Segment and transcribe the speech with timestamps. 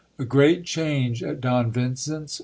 [0.17, 2.39] —A great change at Don Vincenfs.